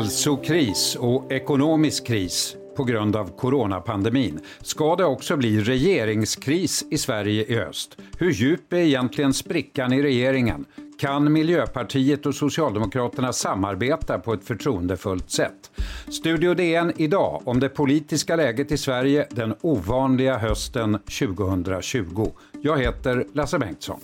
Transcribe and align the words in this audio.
Hälsokris 0.00 0.96
och 1.00 1.32
ekonomisk 1.32 2.06
kris 2.06 2.56
på 2.76 2.84
grund 2.84 3.16
av 3.16 3.36
coronapandemin. 3.36 4.40
Ska 4.60 4.96
det 4.96 5.04
också 5.04 5.36
bli 5.36 5.60
regeringskris 5.60 6.84
i 6.90 6.98
Sverige 6.98 7.44
i 7.44 7.54
höst? 7.54 7.96
Hur 8.18 8.30
djup 8.30 8.72
är 8.72 8.76
egentligen 8.76 9.34
sprickan 9.34 9.92
i 9.92 10.02
regeringen? 10.02 10.64
Kan 11.00 11.32
Miljöpartiet 11.32 12.26
och 12.26 12.34
Socialdemokraterna 12.34 13.32
samarbeta 13.32 14.18
på 14.18 14.32
ett 14.32 14.44
förtroendefullt 14.44 15.30
sätt? 15.30 15.70
Studio 16.08 16.54
DN 16.54 16.92
idag 16.96 17.42
om 17.44 17.60
det 17.60 17.68
politiska 17.68 18.36
läget 18.36 18.72
i 18.72 18.78
Sverige 18.78 19.26
den 19.30 19.54
ovanliga 19.60 20.38
hösten 20.38 20.98
2020. 21.18 22.30
Jag 22.62 22.78
heter 22.78 23.26
Lasse 23.32 23.58
Bengtsson. 23.58 24.00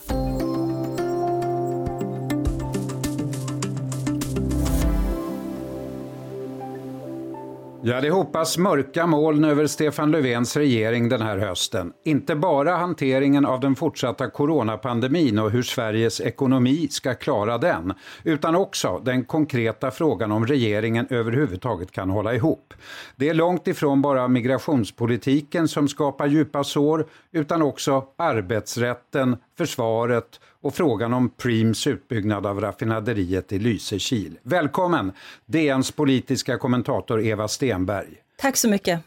Ja, 7.89 8.01
det 8.01 8.11
hoppas 8.11 8.59
mörka 8.59 9.07
moln 9.07 9.45
över 9.45 9.67
Stefan 9.67 10.11
Löfvens 10.11 10.57
regering 10.57 11.09
den 11.09 11.23
här 11.23 11.39
hösten. 11.39 11.93
Inte 12.05 12.37
bara 12.37 12.77
hanteringen 12.77 13.47
av 13.47 13.61
den 13.61 13.75
fortsatta 13.75 14.31
coronapandemin 14.31 15.39
och 15.39 15.51
hur 15.51 15.63
Sveriges 15.63 16.21
ekonomi 16.21 16.89
ska 16.91 17.15
klara 17.15 17.59
den, 17.59 17.95
utan 18.25 18.57
också 18.57 19.03
den 19.05 19.25
konkreta 19.25 19.91
frågan 19.91 20.33
om 20.33 20.47
regeringen 20.47 21.07
överhuvudtaget 21.11 21.93
kan 21.93 22.11
hålla 22.11 22.35
ihop. 22.35 22.75
Det 23.17 23.29
är 23.29 23.35
långt 23.35 23.69
ifrån 23.69 24.03
bara 24.03 24.29
migrationspolitiken 24.29 25.69
som 25.69 25.89
skapar 25.89 26.27
djupa 26.27 26.65
sår, 26.65 27.07
utan 27.33 27.63
också 27.63 28.05
arbetsrätten, 28.17 29.37
försvaret 29.59 30.41
och 30.63 30.75
frågan 30.75 31.15
om 31.15 31.29
Preems 31.29 31.87
utbyggnad 31.87 32.47
av 32.47 32.61
raffinaderiet 32.61 33.53
i 33.53 33.59
Lysekil. 33.59 34.39
Välkommen 34.43 35.13
DNs 35.47 35.93
politiska 35.93 36.59
kommentator 36.59 37.25
Eva 37.25 37.49
Stenberg. 37.49 38.09
Tack 38.39 38.57
så 38.57 38.69
mycket. 38.69 39.01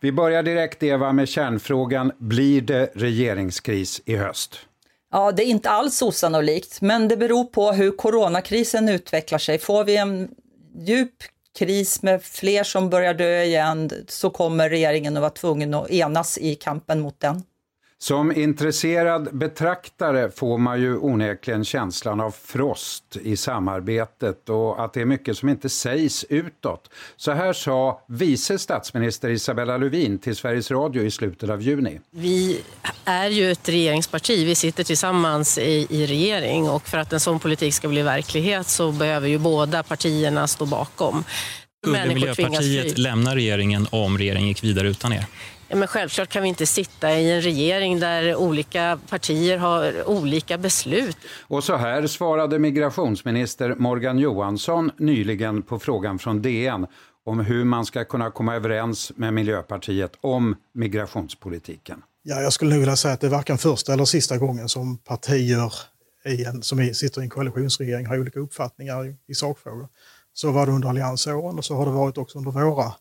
Vi 0.00 0.12
börjar 0.12 0.42
direkt 0.42 0.82
Eva 0.82 1.12
med 1.12 1.28
kärnfrågan. 1.28 2.12
Blir 2.18 2.60
det 2.60 2.90
regeringskris 2.94 4.02
i 4.04 4.16
höst? 4.16 4.58
Ja, 5.12 5.32
det 5.32 5.42
är 5.42 5.46
inte 5.46 5.70
alls 5.70 6.02
osannolikt, 6.02 6.80
men 6.80 7.08
det 7.08 7.16
beror 7.16 7.44
på 7.44 7.72
hur 7.72 7.90
coronakrisen 7.90 8.88
utvecklar 8.88 9.38
sig. 9.38 9.58
Får 9.58 9.84
vi 9.84 9.96
en 9.96 10.28
djup 10.78 11.14
kris 11.58 12.02
med 12.02 12.22
fler 12.22 12.64
som 12.64 12.90
börjar 12.90 13.14
dö 13.14 13.42
igen 13.42 13.90
så 14.08 14.30
kommer 14.30 14.70
regeringen 14.70 15.16
att 15.16 15.20
vara 15.20 15.30
tvungen 15.30 15.74
att 15.74 15.90
enas 15.90 16.38
i 16.38 16.54
kampen 16.54 17.00
mot 17.00 17.20
den. 17.20 17.42
Som 17.98 18.32
intresserad 18.32 19.36
betraktare 19.36 20.30
får 20.30 20.58
man 20.58 20.80
ju 20.80 20.98
onekligen 20.98 21.64
känslan 21.64 22.20
av 22.20 22.30
frost 22.30 23.16
i 23.22 23.36
samarbetet 23.36 24.48
och 24.48 24.84
att 24.84 24.92
det 24.92 25.00
är 25.00 25.04
mycket 25.04 25.38
som 25.38 25.48
inte 25.48 25.68
sägs 25.68 26.24
utåt. 26.28 26.90
Så 27.16 27.32
här 27.32 27.52
sa 27.52 28.04
vice 28.08 28.58
statsminister 28.58 29.28
Isabella 29.28 29.76
Lövin 29.76 30.18
till 30.18 30.36
Sveriges 30.36 30.70
Radio 30.70 31.02
i 31.02 31.10
slutet 31.10 31.50
av 31.50 31.62
juni. 31.62 32.00
Vi 32.10 32.60
är 33.04 33.28
ju 33.28 33.50
ett 33.50 33.68
regeringsparti, 33.68 34.44
vi 34.44 34.54
sitter 34.54 34.84
tillsammans 34.84 35.58
i, 35.58 35.86
i 35.90 36.06
regering 36.06 36.70
och 36.70 36.88
för 36.88 36.98
att 36.98 37.12
en 37.12 37.20
sån 37.20 37.40
politik 37.40 37.74
ska 37.74 37.88
bli 37.88 38.02
verklighet 38.02 38.66
så 38.66 38.92
behöver 38.92 39.28
ju 39.28 39.38
båda 39.38 39.82
partierna 39.82 40.46
stå 40.46 40.66
bakom. 40.66 41.24
Skulle 41.84 42.06
Miljöpartiet 42.06 42.98
lämna 42.98 43.34
regeringen 43.34 43.86
om 43.90 44.18
regeringen 44.18 44.48
gick 44.48 44.64
vidare 44.64 44.88
utan 44.88 45.12
er? 45.12 45.26
Ja, 45.68 45.76
men 45.76 45.88
självklart 45.88 46.28
kan 46.28 46.42
vi 46.42 46.48
inte 46.48 46.66
sitta 46.66 47.18
i 47.18 47.32
en 47.32 47.40
regering 47.40 48.00
där 48.00 48.36
olika 48.36 48.98
partier 49.08 49.58
har 49.58 50.08
olika 50.08 50.58
beslut. 50.58 51.16
Och 51.40 51.64
så 51.64 51.76
här 51.76 52.06
svarade 52.06 52.58
migrationsminister 52.58 53.74
Morgan 53.74 54.18
Johansson 54.18 54.90
nyligen 54.98 55.62
på 55.62 55.78
frågan 55.78 56.18
från 56.18 56.42
DN 56.42 56.86
om 57.24 57.40
hur 57.40 57.64
man 57.64 57.86
ska 57.86 58.04
kunna 58.04 58.30
komma 58.30 58.54
överens 58.54 59.12
med 59.16 59.34
Miljöpartiet 59.34 60.12
om 60.20 60.56
migrationspolitiken. 60.74 62.02
Ja, 62.22 62.40
jag 62.40 62.52
skulle 62.52 62.70
nog 62.70 62.80
vilja 62.80 62.96
säga 62.96 63.14
att 63.14 63.20
det 63.20 63.26
är 63.26 63.30
varken 63.30 63.58
första 63.58 63.92
eller 63.92 64.04
sista 64.04 64.38
gången 64.38 64.68
som 64.68 64.98
partier 64.98 65.72
i 66.24 66.44
en, 66.44 66.62
som 66.62 66.94
sitter 66.94 67.20
i 67.20 67.24
en 67.24 67.30
koalitionsregering 67.30 68.06
har 68.06 68.18
olika 68.18 68.40
uppfattningar 68.40 69.06
i, 69.06 69.16
i 69.28 69.34
sakfrågor. 69.34 69.88
Så 70.32 70.50
var 70.50 70.66
det 70.66 70.72
under 70.72 70.88
alliansåren 70.88 71.58
och 71.58 71.64
så 71.64 71.74
har 71.74 71.86
det 71.86 71.92
varit 71.92 72.18
också 72.18 72.38
under 72.38 72.50
våra 72.50 72.92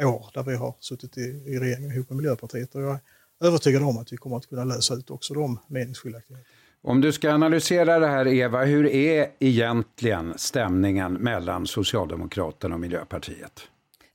år 0.00 0.30
där 0.34 0.42
vi 0.42 0.56
har 0.56 0.74
suttit 0.80 1.18
i, 1.18 1.20
i 1.20 1.58
regeringen 1.58 1.92
ihop 1.92 2.10
med 2.10 2.16
Miljöpartiet. 2.16 2.74
Och 2.74 2.82
jag 2.82 2.92
är 2.92 3.00
övertygad 3.46 3.82
om 3.82 3.98
att 3.98 4.12
vi 4.12 4.16
kommer 4.16 4.36
att 4.36 4.46
kunna 4.46 4.64
lösa 4.64 4.94
ut 4.94 5.10
också 5.10 5.34
de 5.34 5.58
meningsskiljaktigheterna. 5.66 6.48
Om 6.82 7.00
du 7.00 7.12
ska 7.12 7.30
analysera 7.30 7.98
det 7.98 8.06
här 8.06 8.26
Eva, 8.26 8.64
hur 8.64 8.86
är 8.86 9.30
egentligen 9.38 10.34
stämningen 10.36 11.12
mellan 11.12 11.66
Socialdemokraterna 11.66 12.74
och 12.74 12.80
Miljöpartiet? 12.80 13.68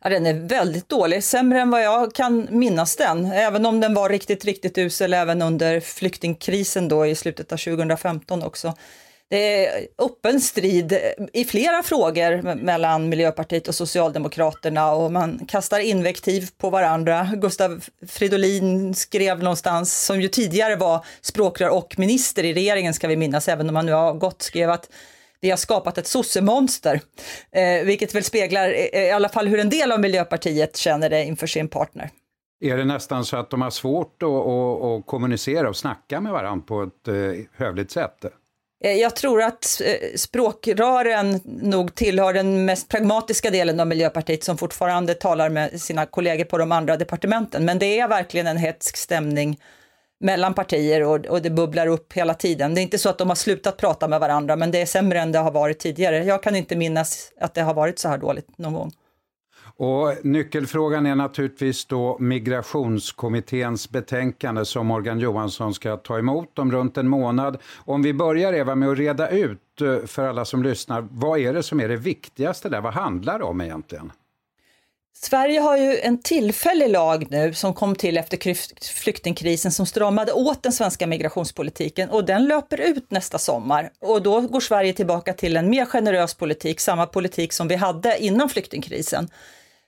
Ja, 0.04 0.10
den 0.10 0.26
är 0.26 0.34
väldigt 0.34 0.90
dålig, 0.90 1.24
sämre 1.24 1.62
än 1.62 1.70
vad 1.70 1.84
jag 1.84 2.14
kan 2.14 2.48
minnas 2.52 2.96
den. 2.96 3.26
Även 3.26 3.66
om 3.66 3.80
den 3.80 3.94
var 3.94 4.10
riktigt, 4.10 4.46
riktigt 4.46 4.78
usel 4.78 5.14
även 5.14 5.42
under 5.42 5.80
flyktingkrisen 5.80 6.88
då 6.88 7.06
i 7.06 7.16
slutet 7.16 7.52
av 7.52 7.58
2015 7.58 8.44
också. 8.44 8.74
Det 9.30 9.66
är 9.66 9.88
öppen 9.98 10.42
strid 10.42 11.00
i 11.34 11.46
flera 11.46 11.84
frågor 11.84 12.56
mellan 12.56 13.10
Miljöpartiet 13.10 13.68
och 13.68 13.76
Socialdemokraterna 13.76 14.92
och 14.92 15.12
man 15.12 15.46
kastar 15.48 15.80
invektiv 15.80 16.50
på 16.58 16.70
varandra. 16.70 17.30
Gustav 17.36 17.84
Fridolin 18.08 18.96
skrev 18.96 19.44
någonstans, 19.44 20.06
som 20.06 20.22
ju 20.22 20.28
tidigare 20.28 20.76
var 20.76 21.06
språkrör 21.22 21.70
och 21.70 21.96
minister 21.98 22.44
i 22.44 22.54
regeringen 22.54 22.94
ska 22.94 23.08
vi 23.08 23.16
minnas, 23.16 23.48
även 23.48 23.70
om 23.70 23.76
han 23.76 23.86
nu 23.86 23.92
har 23.92 24.14
gått, 24.14 24.42
skrev 24.42 24.70
att 24.70 24.90
vi 25.42 25.50
har 25.50 25.58
skapat 25.58 25.98
ett 25.98 26.08
sossemonster, 26.08 27.02
eh, 27.52 27.86
vilket 27.86 28.16
väl 28.16 28.24
speglar 28.24 28.96
i 28.96 29.12
alla 29.12 29.30
fall 29.30 29.48
hur 29.48 29.60
en 29.60 29.70
del 29.70 29.92
av 29.92 30.00
Miljöpartiet 30.00 30.78
känner 30.78 31.10
det 31.10 31.26
inför 31.26 31.48
sin 31.48 31.68
partner. 31.68 32.10
Är 32.62 32.78
det 32.78 32.86
nästan 32.86 33.26
så 33.26 33.38
att 33.38 33.50
de 33.50 33.62
har 33.62 33.70
svårt 33.70 34.24
att, 34.24 34.30
att, 34.30 34.84
att 34.84 35.06
kommunicera 35.06 35.70
och 35.70 35.78
snacka 35.78 36.22
med 36.22 36.32
varandra 36.32 36.66
på 36.68 36.84
ett 36.84 37.08
eh, 37.08 37.66
hövligt 37.66 37.92
sätt? 37.92 38.26
Eh, 38.84 38.94
jag 38.94 39.16
tror 39.16 39.42
att 39.42 39.82
eh, 39.86 40.16
språkrören 40.16 41.40
nog 41.44 41.96
tillhör 41.96 42.34
den 42.34 42.66
mest 42.66 42.90
pragmatiska 42.90 43.50
delen 43.50 43.80
av 43.80 43.88
Miljöpartiet 43.88 44.44
som 44.44 44.58
fortfarande 44.58 45.14
talar 45.14 45.50
med 45.50 45.82
sina 45.82 46.06
kollegor 46.06 46.46
på 46.46 46.58
de 46.58 46.72
andra 46.72 46.98
departementen. 46.98 47.66
Men 47.66 47.80
det 47.80 48.00
är 48.00 48.08
verkligen 48.08 48.48
en 48.48 48.58
hetsk 48.58 48.98
stämning 48.98 49.60
mellan 50.20 50.54
partier 50.54 51.04
och, 51.04 51.26
och, 51.26 51.42
det 51.42 51.50
bubblar 51.50 51.88
upp 51.88 52.14
hela 52.14 52.34
tiden. 52.34 52.76
Det 52.76 52.82
är 52.82 52.84
inte 52.84 52.98
så 52.98 53.10
att 53.10 53.18
de 53.18 53.30
har 53.30 53.36
slutat 53.36 53.78
prata 53.78 54.08
med 54.08 54.20
varandra, 54.20 54.56
men 54.56 54.72
det 54.72 54.82
är 54.82 54.86
sämre 54.86 55.20
än 55.20 55.32
det 55.32 55.40
har 55.40 55.52
varit 55.52 55.80
tidigare. 55.80 56.24
Jag 56.24 56.44
kan 56.44 56.56
inte 56.56 56.76
minnas 56.76 57.32
att 57.40 57.54
det 57.54 57.62
har 57.62 57.74
varit 57.74 58.00
så 58.00 58.10
här 58.10 58.18
dåligt 58.18 58.58
någon 58.58 58.74
gång. 58.74 58.92
Och 59.80 60.26
nyckelfrågan 60.26 61.06
är 61.06 61.16
naturligtvis 61.16 61.86
då 61.86 62.18
migrationskommitténs 62.20 63.90
betänkande 63.90 64.66
som 64.66 64.88
Morgan 64.88 65.20
Johansson 65.20 65.74
ska 65.74 65.98
ta 65.98 66.20
emot 66.20 66.60
om 66.60 66.72
runt 66.72 66.98
en 66.98 67.08
månad. 67.08 67.58
Om 67.86 68.02
vi 68.02 68.14
börjar 68.14 68.54
Eva 68.54 68.76
med 68.76 68.90
att 68.90 68.98
reda 68.98 69.30
ut 69.30 69.82
eh, 69.82 70.06
för 70.06 70.28
alla 70.28 70.46
som 70.46 70.64
lyssnar, 70.64 71.08
vad 71.12 71.40
är 71.40 71.54
det 71.54 71.64
som 71.64 71.80
är 71.80 71.88
det 71.88 71.96
viktigaste 71.96 72.70
där? 72.70 72.82
Vad 72.82 72.94
handlar 72.94 73.40
det 73.40 73.46
om 73.46 73.62
egentligen? 73.62 74.12
Sverige 75.22 75.60
har 75.60 75.78
ju 75.78 75.98
en 75.98 76.22
tillfällig 76.22 76.90
lag 76.90 77.28
nu 77.30 77.54
som 77.54 77.74
kom 77.74 77.96
till 77.96 78.18
efter 78.18 78.56
flyktingkrisen 78.94 79.72
som 79.72 79.86
stramade 79.86 80.32
åt 80.32 80.64
den 80.64 80.72
svenska 80.72 81.08
migrationspolitiken 81.08 82.10
och 82.10 82.26
den 82.26 82.46
löper 82.46 82.82
ut 82.82 83.12
nästa 83.12 83.38
sommar. 83.38 83.90
Och 84.00 84.22
då 84.22 84.42
går 84.42 84.60
Sverige 84.60 84.94
tillbaka 84.94 85.34
till 85.34 85.58
en 85.58 85.70
mer 85.70 85.86
generös 85.86 86.34
politik, 86.34 86.80
samma 86.80 87.06
politik 87.06 87.54
som 87.54 87.68
vi 87.68 87.76
hade 87.76 88.24
innan 88.24 88.50
flyktingkrisen. 88.50 89.30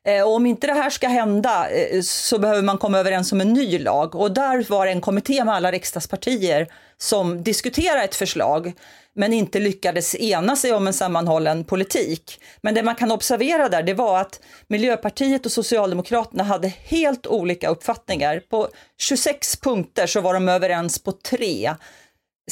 Eh, 0.07 0.23
och 0.23 0.35
om 0.35 0.45
inte 0.45 0.67
det 0.67 0.73
här 0.73 0.89
ska 0.89 1.07
hända 1.07 1.69
eh, 1.69 2.01
så 2.01 2.39
behöver 2.39 2.61
man 2.61 2.77
komma 2.77 2.99
överens 2.99 3.31
om 3.31 3.41
en 3.41 3.53
ny 3.53 3.79
lag 3.79 4.15
och 4.15 4.33
där 4.33 4.65
var 4.69 4.85
det 4.85 4.91
en 4.91 5.01
kommitté 5.01 5.43
med 5.43 5.55
alla 5.55 5.71
riksdagspartier 5.71 6.67
som 6.97 7.43
diskuterade 7.43 8.03
ett 8.03 8.15
förslag 8.15 8.73
men 9.13 9.33
inte 9.33 9.59
lyckades 9.59 10.15
ena 10.15 10.55
sig 10.55 10.73
om 10.73 10.87
en 10.87 10.93
sammanhållen 10.93 11.63
politik. 11.63 12.41
Men 12.61 12.75
det 12.75 12.83
man 12.83 12.95
kan 12.95 13.11
observera 13.11 13.69
där 13.69 13.83
det 13.83 13.93
var 13.93 14.19
att 14.19 14.39
Miljöpartiet 14.67 15.45
och 15.45 15.51
Socialdemokraterna 15.51 16.43
hade 16.43 16.67
helt 16.67 17.27
olika 17.27 17.69
uppfattningar. 17.69 18.41
På 18.49 18.67
26 18.97 19.57
punkter 19.57 20.07
så 20.07 20.21
var 20.21 20.33
de 20.33 20.49
överens 20.49 21.03
på 21.03 21.11
tre. 21.11 21.73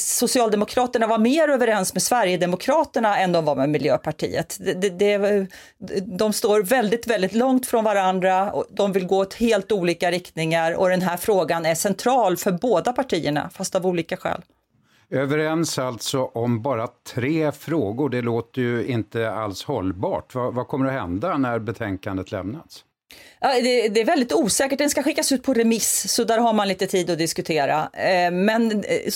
Socialdemokraterna 0.00 1.06
var 1.06 1.18
mer 1.18 1.48
överens 1.48 1.94
med 1.94 2.02
Sverigedemokraterna 2.02 3.18
än 3.18 3.32
de 3.32 3.44
var 3.44 3.56
med 3.56 3.68
Miljöpartiet. 3.68 4.56
Det, 4.60 4.90
det, 4.90 5.46
de 6.18 6.32
står 6.32 6.62
väldigt, 6.62 7.06
väldigt 7.06 7.34
långt 7.34 7.66
från 7.66 7.84
varandra 7.84 8.52
och 8.52 8.66
de 8.70 8.92
vill 8.92 9.06
gå 9.06 9.18
åt 9.18 9.34
helt 9.34 9.72
olika 9.72 10.10
riktningar 10.10 10.74
och 10.74 10.88
den 10.88 11.02
här 11.02 11.16
frågan 11.16 11.66
är 11.66 11.74
central 11.74 12.36
för 12.36 12.52
båda 12.52 12.92
partierna, 12.92 13.50
fast 13.52 13.74
av 13.74 13.86
olika 13.86 14.16
skäl. 14.16 14.42
Överens 15.10 15.78
alltså 15.78 16.24
om 16.24 16.62
bara 16.62 16.88
tre 17.14 17.52
frågor, 17.52 18.08
det 18.08 18.22
låter 18.22 18.62
ju 18.62 18.86
inte 18.86 19.30
alls 19.30 19.64
hållbart. 19.64 20.34
Vad, 20.34 20.54
vad 20.54 20.68
kommer 20.68 20.86
att 20.86 20.92
hända 20.92 21.38
när 21.38 21.58
betänkandet 21.58 22.32
lämnats? 22.32 22.84
Det, 23.40 23.88
det, 23.88 24.00
är 24.00 24.04
väldigt 24.04 24.32
osäkert. 24.32 24.78
Den 24.78 24.90
ska 24.90 25.02
skickas 25.02 25.32
ut 25.32 25.42
på 25.42 25.54
remiss, 25.54 26.12
så 26.12 26.24
där 26.24 26.38
har 26.38 26.52
man 26.52 26.68
lite 26.68 26.86
tid 26.86 27.10
att 27.10 27.18
diskutera. 27.18 27.90
Eh, 27.92 28.30
men 28.30 28.84
eh, 28.84 29.10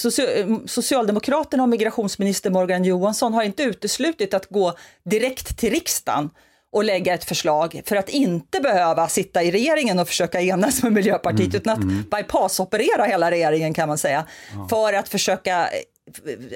Socialdemokraterna 0.66 1.62
och 1.62 1.68
migrationsminister 1.68 2.50
Morgan 2.50 2.84
Johansson 2.84 3.34
har 3.34 3.42
inte 3.42 3.62
uteslutit 3.62 4.34
att 4.34 4.46
gå 4.46 4.72
direkt 5.04 5.58
till 5.58 5.70
riksdagen 5.70 6.30
och 6.72 6.84
lägga 6.84 7.14
ett 7.14 7.24
förslag 7.24 7.82
för 7.84 7.96
att 7.96 8.08
inte 8.08 8.60
behöva 8.60 9.08
sitta 9.08 9.42
i 9.42 9.50
regeringen 9.50 9.98
och 9.98 10.08
försöka 10.08 10.40
enas 10.40 10.82
med 10.82 10.92
Miljöpartiet 10.92 11.48
mm, 11.48 11.56
utan 11.56 11.72
att 11.72 11.82
mm. 11.82 12.04
bypass-operera 12.10 13.04
hela 13.04 13.30
regeringen 13.30 13.74
kan 13.74 13.88
man 13.88 13.98
säga. 13.98 14.24
Ja. 14.54 14.68
För 14.68 14.92
att 14.92 15.08
försöka 15.08 15.68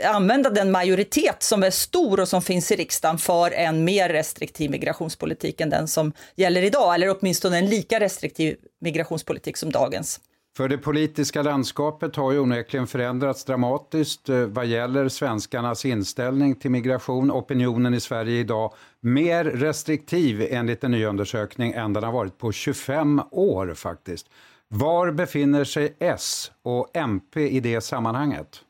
använda 0.04 0.50
den 0.50 0.70
majoritet 0.70 1.42
som 1.42 1.62
är 1.62 1.70
stor 1.70 2.20
och 2.20 2.28
som 2.28 2.42
finns 2.42 2.72
i 2.72 2.76
riksdagen 2.76 3.18
för 3.18 3.50
en 3.50 3.84
mer 3.84 4.08
restriktiv 4.08 4.70
migrationspolitik 4.70 5.60
än 5.60 5.70
den 5.70 5.88
som 5.88 6.12
gäller 6.36 6.62
idag, 6.62 6.94
eller 6.94 7.16
åtminstone 7.18 7.58
en 7.58 7.66
lika 7.66 8.00
restriktiv 8.00 8.56
migrationspolitik 8.80 9.56
som 9.56 9.70
dagens. 9.70 10.20
För 10.56 10.68
det 10.68 10.78
politiska 10.78 11.42
landskapet 11.42 12.16
har 12.16 12.32
ju 12.32 12.38
onekligen 12.38 12.86
förändrats 12.86 13.44
dramatiskt 13.44 14.28
eh, 14.28 14.36
vad 14.36 14.66
gäller 14.66 15.08
svenskarnas 15.08 15.84
inställning 15.84 16.54
till 16.54 16.70
migration. 16.70 17.30
Opinionen 17.30 17.94
i 17.94 18.00
Sverige 18.00 18.40
idag 18.40 18.74
mer 19.00 19.44
restriktiv 19.44 20.46
enligt 20.50 20.84
en 20.84 20.90
ny 20.90 21.04
undersökning 21.04 21.72
än 21.72 21.92
den 21.92 22.04
har 22.04 22.12
varit 22.12 22.38
på 22.38 22.52
25 22.52 23.22
år 23.30 23.74
faktiskt. 23.74 24.26
Var 24.68 25.10
befinner 25.10 25.64
sig 25.64 25.96
S 25.98 26.50
och 26.62 26.96
MP 26.96 27.48
i 27.48 27.60
det 27.60 27.80
sammanhanget? 27.80 28.62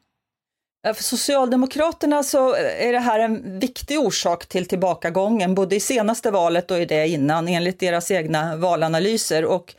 Eh, 0.88 0.94
för 0.94 1.02
Socialdemokraterna 1.02 2.23
så 2.23 2.55
är 2.55 2.93
det 2.93 2.99
här 2.99 3.19
en 3.19 3.58
viktig 3.58 4.00
orsak 4.00 4.46
till 4.46 4.67
tillbakagången, 4.67 5.55
både 5.55 5.76
i 5.76 5.81
senaste 5.81 6.31
valet 6.31 6.70
och 6.70 6.79
i 6.79 6.85
det 6.85 7.08
innan, 7.08 7.49
enligt 7.49 7.81
deras 7.81 8.11
egna 8.11 8.56
valanalyser. 8.56 9.44
Och 9.44 9.75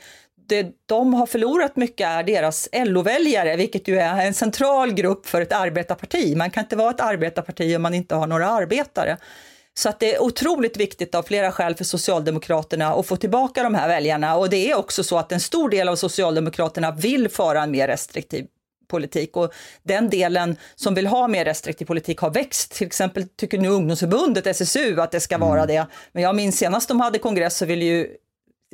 det 0.47 0.67
de 0.85 1.13
har 1.13 1.25
förlorat 1.25 1.75
mycket 1.75 2.07
är 2.07 2.23
deras 2.23 2.69
LO-väljare, 2.73 3.55
vilket 3.55 3.87
ju 3.87 3.99
är 3.99 4.25
en 4.25 4.33
central 4.33 4.93
grupp 4.93 5.25
för 5.25 5.41
ett 5.41 5.53
arbetarparti. 5.53 6.35
Man 6.35 6.51
kan 6.51 6.63
inte 6.63 6.75
vara 6.75 6.89
ett 6.89 7.01
arbetarparti 7.01 7.75
om 7.75 7.81
man 7.81 7.93
inte 7.93 8.15
har 8.15 8.27
några 8.27 8.49
arbetare. 8.49 9.17
Så 9.73 9.89
att 9.89 9.99
det 9.99 10.15
är 10.15 10.21
otroligt 10.21 10.77
viktigt 10.77 11.15
av 11.15 11.23
flera 11.23 11.51
skäl 11.51 11.75
för 11.75 11.83
Socialdemokraterna 11.83 12.93
att 12.93 13.07
få 13.07 13.15
tillbaka 13.15 13.63
de 13.63 13.75
här 13.75 13.87
väljarna 13.87 14.37
och 14.37 14.49
det 14.49 14.71
är 14.71 14.77
också 14.77 15.03
så 15.03 15.17
att 15.17 15.31
en 15.31 15.39
stor 15.39 15.69
del 15.69 15.89
av 15.89 15.95
Socialdemokraterna 15.95 16.91
vill 16.91 17.29
föra 17.29 17.63
en 17.63 17.71
mer 17.71 17.87
restriktiv 17.87 18.45
politik 18.89 19.37
och 19.37 19.53
den 19.83 20.09
delen 20.09 20.55
som 20.75 20.95
vill 20.95 21.07
ha 21.07 21.27
mer 21.27 21.45
restriktiv 21.45 21.85
politik 21.85 22.19
har 22.19 22.29
växt. 22.29 22.71
Till 22.71 22.87
exempel 22.87 23.27
tycker 23.27 23.57
nu 23.57 23.69
ungdomsförbundet 23.69 24.47
SSU 24.47 25.01
att 25.01 25.11
det 25.11 25.19
ska 25.19 25.37
vara 25.37 25.63
mm. 25.63 25.67
det. 25.67 25.85
Men 26.11 26.23
jag 26.23 26.35
minns 26.35 26.57
senast 26.57 26.87
de 26.87 26.99
hade 26.99 27.19
kongress 27.19 27.57
så 27.57 27.65
ville 27.65 27.85
ju 27.85 28.07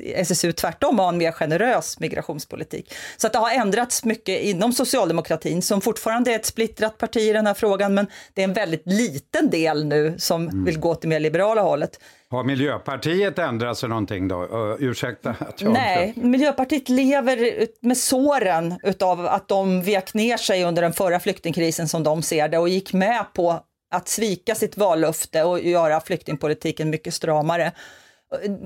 SSU 0.02 0.52
tvärtom 0.52 0.98
ha 0.98 1.08
en 1.08 1.18
mer 1.18 1.32
generös 1.32 2.00
migrationspolitik. 2.00 2.94
Så 3.16 3.26
att 3.26 3.32
det 3.32 3.38
har 3.38 3.50
ändrats 3.50 4.04
mycket 4.04 4.42
inom 4.42 4.72
socialdemokratin 4.72 5.62
som 5.62 5.80
fortfarande 5.80 6.32
är 6.32 6.36
ett 6.36 6.46
splittrat 6.46 6.98
parti 6.98 7.20
i 7.20 7.32
den 7.32 7.46
här 7.46 7.54
frågan 7.54 7.94
men 7.94 8.06
det 8.34 8.42
är 8.42 8.44
en 8.44 8.52
väldigt 8.52 8.82
liten 8.84 9.50
del 9.50 9.84
nu 9.84 10.14
som 10.18 10.42
mm. 10.42 10.64
vill 10.64 10.78
gå 10.78 10.94
till 10.94 11.08
mer 11.08 11.20
liberala 11.20 11.62
hållet. 11.62 12.00
Har 12.30 12.44
Miljöpartiet 12.44 13.38
ändrat 13.38 13.78
sig 13.78 13.88
någonting 13.88 14.28
då? 14.28 14.42
Uh, 14.42 14.76
ursäkta 14.80 15.30
att 15.30 15.60
jag 15.60 15.72
Nej, 15.72 16.08
inte... 16.16 16.26
Miljöpartiet 16.26 16.88
lever 16.88 17.66
med 17.80 17.96
såren 17.96 18.74
utav 18.82 19.26
att 19.26 19.48
de 19.48 19.82
vek 19.82 20.14
ner 20.14 20.36
sig 20.36 20.64
under 20.64 20.82
den 20.82 20.92
förra 20.92 21.20
flyktingkrisen 21.20 21.88
som 21.88 22.02
de 22.02 22.22
ser 22.22 22.48
det 22.48 22.58
och 22.58 22.68
gick 22.68 22.92
med 22.92 23.24
på 23.34 23.60
att 23.90 24.08
svika 24.08 24.54
sitt 24.54 24.76
vallöfte 24.76 25.42
och 25.42 25.60
göra 25.60 26.00
flyktingpolitiken 26.00 26.90
mycket 26.90 27.14
stramare 27.14 27.72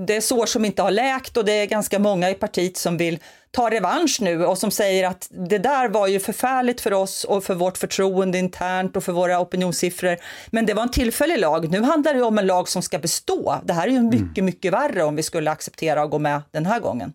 det 0.06 0.16
är 0.16 0.20
sår 0.20 0.46
som 0.46 0.64
inte 0.64 0.82
har 0.82 0.90
läkt 0.90 1.36
och 1.36 1.44
det 1.44 1.52
är 1.52 1.66
ganska 1.66 1.98
många 1.98 2.30
i 2.30 2.34
partiet 2.34 2.76
som 2.76 2.96
vill 2.96 3.18
ta 3.50 3.70
revansch 3.70 4.18
nu 4.20 4.46
och 4.46 4.58
som 4.58 4.70
säger 4.70 5.08
att 5.08 5.28
det 5.30 5.58
där 5.58 5.88
var 5.88 6.06
ju 6.06 6.20
förfärligt 6.20 6.80
för 6.80 6.92
oss 6.92 7.24
och 7.24 7.44
för 7.44 7.54
vårt 7.54 7.78
förtroende 7.78 8.38
internt 8.38 8.96
och 8.96 9.04
för 9.04 9.12
våra 9.12 9.40
opinionssiffror. 9.40 10.16
Men 10.50 10.66
det 10.66 10.74
var 10.74 10.82
en 10.82 10.90
tillfällig 10.90 11.38
lag. 11.38 11.70
Nu 11.70 11.82
handlar 11.82 12.14
det 12.14 12.22
om 12.22 12.38
en 12.38 12.46
lag 12.46 12.68
som 12.68 12.82
ska 12.82 12.98
bestå. 12.98 13.60
Det 13.64 13.72
här 13.72 13.86
är 13.86 13.90
ju 13.90 13.96
mm. 13.96 14.10
mycket, 14.10 14.44
mycket 14.44 14.72
värre 14.72 15.02
om 15.02 15.16
vi 15.16 15.22
skulle 15.22 15.50
acceptera 15.50 16.04
och 16.04 16.10
gå 16.10 16.18
med 16.18 16.42
den 16.50 16.66
här 16.66 16.80
gången. 16.80 17.12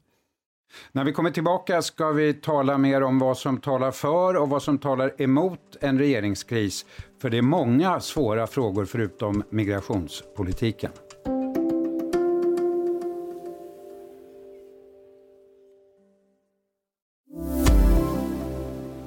När 0.92 1.04
vi 1.04 1.14
kommer 1.14 1.32
tillbaka 1.32 1.82
ska 1.82 2.12
vi 2.12 2.34
tala 2.34 2.78
mer 2.78 3.04
om 3.04 3.20
vad 3.20 3.38
som 3.38 3.58
talar 3.58 3.92
för 3.92 4.36
och 4.36 4.50
vad 4.50 4.64
som 4.64 4.78
talar 4.78 5.22
emot 5.22 5.60
en 5.82 6.00
regeringskris. 6.00 6.86
För 7.22 7.30
det 7.30 7.38
är 7.38 7.42
många 7.42 8.00
svåra 8.00 8.48
frågor 8.48 8.86
förutom 8.86 9.44
migrationspolitiken. 9.50 10.92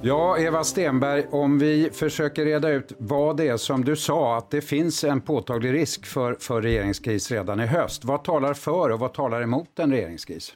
Ja, 0.02 0.38
Eva 0.38 0.64
Stenberg, 0.64 1.26
om 1.30 1.58
vi 1.58 1.90
försöker 1.92 2.44
reda 2.44 2.68
ut 2.68 2.92
vad 2.98 3.36
det 3.36 3.48
är 3.48 3.56
som 3.56 3.84
du 3.84 3.96
sa, 3.96 4.36
att 4.36 4.50
det 4.50 4.60
finns 4.60 5.04
en 5.04 5.20
påtaglig 5.20 5.72
risk 5.72 6.06
för, 6.06 6.36
för 6.40 6.62
regeringskris 6.62 7.30
redan 7.30 7.60
i 7.60 7.66
höst. 7.66 8.04
Vad 8.04 8.24
talar 8.24 8.54
för 8.54 8.90
och 8.90 8.98
vad 8.98 9.14
talar 9.14 9.42
emot 9.42 9.78
en 9.78 9.92
regeringskris? 9.92 10.52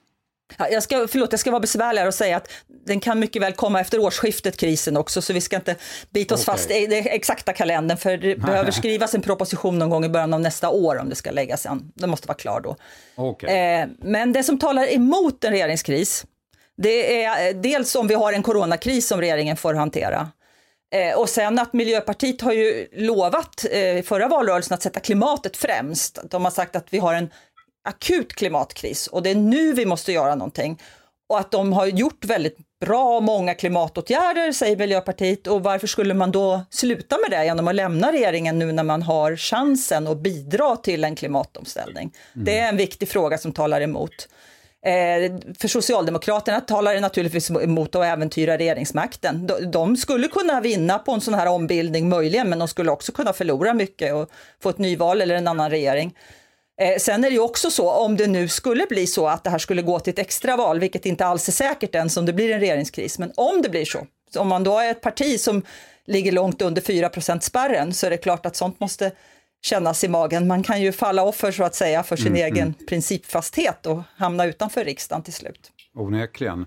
Jag 0.59 0.83
ska, 0.83 1.09
förlåt, 1.09 1.33
jag 1.33 1.41
ska 1.41 1.51
vara 1.51 1.61
besvärligare 1.61 2.09
och 2.09 2.15
säga 2.15 2.37
att 2.37 2.49
den 2.87 3.01
kan 3.01 3.19
mycket 3.19 3.43
väl 3.43 3.53
komma 3.53 3.81
efter 3.81 4.01
årsskiftet, 4.01 4.57
krisen 4.57 4.97
också, 4.97 5.23
så 5.23 5.33
vi 5.33 5.41
ska 5.41 5.57
inte 5.57 5.77
bita 6.11 6.35
oss 6.35 6.43
okay. 6.43 6.53
fast 6.53 6.71
i 6.71 6.87
den 6.87 7.07
exakta 7.07 7.53
kalendern, 7.53 7.99
för 7.99 8.17
det 8.17 8.37
behöver 8.47 8.71
skrivas 8.71 9.15
en 9.15 9.23
proposition 9.23 9.79
någon 9.79 9.91
gång 9.91 10.05
i 10.05 10.09
början 10.09 10.35
av 10.35 10.41
nästa 10.41 10.71
år 10.71 10.99
om 10.99 11.09
det 11.09 11.15
ska 11.15 11.31
läggas 11.31 11.67
an. 11.67 11.93
Den 11.95 12.11
måste 12.11 12.29
vara 12.29 12.39
klar 12.39 12.61
då. 12.61 12.77
Okay. 13.17 13.57
Eh, 13.57 13.89
men 13.99 14.33
det 14.33 14.43
som 14.43 14.59
talar 14.59 14.95
emot 14.95 15.45
en 15.45 15.51
regeringskris, 15.51 16.25
det 16.77 17.25
är 17.25 17.49
eh, 17.49 17.57
dels 17.61 17.95
om 17.95 18.07
vi 18.07 18.15
har 18.15 18.33
en 18.33 18.43
coronakris 18.43 19.07
som 19.07 19.21
regeringen 19.21 19.57
får 19.57 19.75
hantera. 19.75 20.29
Eh, 20.95 21.19
och 21.19 21.29
sen 21.29 21.59
att 21.59 21.73
Miljöpartiet 21.73 22.41
har 22.41 22.53
ju 22.53 22.89
lovat 22.93 23.65
i 23.65 23.97
eh, 23.97 24.03
förra 24.03 24.29
valrörelsen 24.29 24.75
att 24.75 24.83
sätta 24.83 25.01
klimatet 25.01 25.57
främst. 25.57 26.19
De 26.31 26.45
har 26.45 26.51
sagt 26.51 26.77
att 26.77 26.87
vi 26.91 26.99
har 26.99 27.15
en 27.15 27.31
akut 27.89 28.33
klimatkris 28.33 29.07
och 29.07 29.23
det 29.23 29.31
är 29.31 29.35
nu 29.35 29.73
vi 29.73 29.87
måste 29.87 30.13
göra 30.13 30.35
någonting. 30.35 30.81
Och 31.29 31.39
att 31.39 31.51
de 31.51 31.73
har 31.73 31.87
gjort 31.87 32.25
väldigt 32.25 32.57
bra 32.81 33.21
många 33.21 33.55
klimatåtgärder, 33.55 34.53
säger 34.53 34.77
Miljöpartiet. 34.77 35.47
Och 35.47 35.63
varför 35.63 35.87
skulle 35.87 36.15
man 36.15 36.33
då 36.33 36.61
sluta 36.71 37.19
med 37.19 37.39
det 37.39 37.45
genom 37.45 37.69
att 37.69 37.75
lämna 37.75 38.13
regeringen 38.13 38.59
nu 38.59 38.73
när 38.73 38.83
man 38.83 39.03
har 39.03 39.37
chansen 39.37 40.07
att 40.07 40.19
bidra 40.19 40.77
till 40.77 41.05
en 41.05 41.17
klimatomställning? 41.17 42.13
Mm. 42.35 42.45
Det 42.45 42.59
är 42.59 42.69
en 42.69 42.77
viktig 42.77 43.09
fråga 43.09 43.39
som 43.39 43.53
talar 43.53 43.81
emot. 43.81 44.29
Eh, 44.85 45.33
för 45.59 45.69
Socialdemokraterna 45.69 46.61
talar 46.61 46.95
det 46.95 47.01
naturligtvis 47.01 47.51
emot 47.51 47.95
att 47.95 48.05
äventyra 48.05 48.59
regeringsmakten. 48.59 49.47
De, 49.47 49.71
de, 49.71 49.97
skulle 49.97 50.29
kunna 50.29 50.61
vinna 50.61 50.99
på 50.99 51.13
en 51.13 51.21
sån 51.21 51.35
här 51.35 51.47
ombildning 51.47 52.09
möjligen, 52.09 52.49
men 52.49 52.59
de 52.59 52.69
skulle 52.69 52.91
också 52.91 53.13
kunna 53.13 53.33
förlora 53.33 53.75
mycket 53.75 54.15
och 54.15 54.31
få 54.63 54.69
ett 54.69 54.79
nyval 54.79 55.21
eller 55.21 55.35
en 55.35 55.49
annan 55.49 55.71
regering. 55.71 56.15
Eh, 56.81 56.99
sen 56.99 57.25
är 57.25 57.31
det 57.31 57.35
ju 57.35 57.41
också 57.41 57.71
så, 57.71 57.91
om 57.91 58.17
det 58.17 58.27
nu 58.27 58.49
skulle 58.49 58.87
bli 58.87 59.07
så 59.07 59.29
att 59.29 59.45
det 59.45 59.51
här 59.51 59.59
skulle 59.59 59.83
gå 59.83 60.01
till 60.01 60.13
ett 60.13 60.19
extraval, 60.19 60.81
vilket 60.81 61.07
inte 61.07 61.27
alls 61.27 61.49
är 61.49 61.53
säkert 61.53 61.95
ens 61.95 62.17
om 62.17 62.27
det 62.27 62.33
blir 62.33 62.51
en 62.51 62.61
regeringskris, 62.61 63.19
men 63.19 63.33
om 63.37 63.63
det 63.63 63.69
blir 63.69 63.85
så, 63.85 64.07
om 64.37 64.49
man 64.49 64.65
då 64.65 64.79
är 64.79 64.91
ett 64.91 65.01
parti 65.01 65.41
som 65.41 65.63
ligger 66.07 66.33
långt 66.33 66.63
under 66.63 66.83
4 66.83 67.41
spärren 67.41 67.95
så 67.95 68.07
är 68.07 68.11
det 68.11 68.17
klart 68.17 68.47
att 68.47 68.57
sånt 68.57 68.81
måste 68.81 69.13
kännas 69.63 70.05
i 70.05 70.09
magen. 70.09 70.47
Man 70.47 70.63
kan 70.63 70.83
ju 70.83 70.93
falla 70.93 71.23
offer 71.23 71.53
så 71.53 71.65
att 71.65 71.75
säga 71.75 72.03
för 72.03 72.17
sin 72.17 72.27
mm, 72.27 72.45
egen 72.45 72.63
mm. 72.63 72.87
principfasthet 72.89 73.87
och 73.87 74.03
hamna 74.17 74.47
utanför 74.47 74.85
riksdagen 74.85 75.23
till 75.23 75.33
slut. 75.33 75.73
Onekligen. 75.95 76.67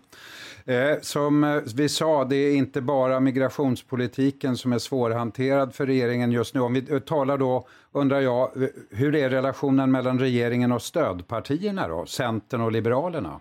Eh, 0.66 1.00
som 1.02 1.44
eh, 1.44 1.62
vi 1.76 1.90
sa, 1.90 2.26
det 2.26 2.36
är 2.36 2.56
inte 2.56 2.82
bara 2.82 3.20
migrationspolitiken 3.20 4.58
som 4.58 4.74
är 4.74 4.80
svårhanterad 4.80 5.76
för 5.76 5.86
regeringen 5.86 6.32
just 6.32 6.54
nu. 6.54 6.62
Om 6.62 6.74
vi 6.74 6.94
eh, 6.94 7.00
talar 7.00 7.38
då, 7.38 7.68
undrar 7.92 8.22
jag, 8.22 8.64
eh, 8.64 8.70
hur 8.92 9.16
är 9.16 9.30
relationen 9.30 9.92
mellan 9.92 10.20
regeringen 10.20 10.72
och 10.72 10.82
stödpartierna 10.82 11.88
då, 11.88 12.06
Centern 12.06 12.62
och 12.62 12.72
Liberalerna? 12.72 13.40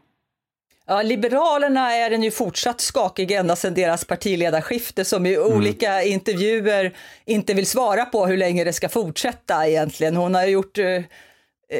Ja, 0.87 1.03
Liberalerna 1.03 1.93
är 1.93 2.11
den 2.11 2.23
ju 2.23 2.31
fortsatt 2.31 2.81
skakig 2.81 3.33
ända 3.33 3.57
sedan 3.57 3.75
deras 3.75 4.05
partiledarskifte 4.05 5.05
som 5.05 5.27
i 5.27 5.35
mm. 5.35 5.53
olika 5.53 6.03
intervjuer 6.03 6.97
inte 7.25 7.55
vill 7.55 7.67
svara 7.67 8.05
på 8.05 8.27
hur 8.27 8.37
länge 8.37 8.65
det 8.65 8.73
ska 8.73 8.89
fortsätta 8.89 9.69
egentligen. 9.69 10.17
Hon 10.17 10.35
har 10.35 10.47
gjort 10.47 10.79
uh, 10.79 11.03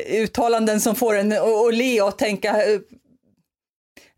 uttalanden 0.09 0.81
som 0.81 0.97
får 0.97 1.15
en 1.15 1.33
att 1.33 1.75
le 1.75 2.03
och 2.03 2.19
tänka 2.19 2.57